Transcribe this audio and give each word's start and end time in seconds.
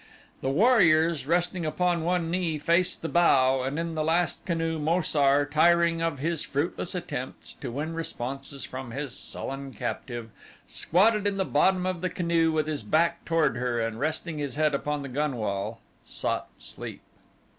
The 0.41 0.49
warriors, 0.49 1.27
resting 1.27 1.63
upon 1.63 2.01
one 2.03 2.31
knee, 2.31 2.57
faced 2.57 3.03
the 3.03 3.07
bow 3.07 3.61
and 3.61 3.77
in 3.77 3.93
the 3.93 4.03
last 4.03 4.47
canoe 4.47 4.79
Mo 4.79 5.01
sar 5.01 5.45
tiring 5.45 6.01
of 6.01 6.17
his 6.17 6.41
fruitless 6.41 6.95
attempts 6.95 7.53
to 7.61 7.71
win 7.71 7.93
responses 7.93 8.63
from 8.63 8.89
his 8.89 9.15
sullen 9.15 9.71
captive, 9.75 10.31
squatted 10.65 11.27
in 11.27 11.37
the 11.37 11.45
bottom 11.45 11.85
of 11.85 12.01
the 12.01 12.09
canoe 12.09 12.51
with 12.51 12.65
his 12.65 12.81
back 12.81 13.23
toward 13.25 13.57
her 13.57 13.79
and 13.79 13.99
resting 13.99 14.39
his 14.39 14.55
head 14.55 14.73
upon 14.73 15.03
the 15.03 15.07
gunwale 15.07 15.81
sought 16.07 16.47
sleep. 16.57 17.03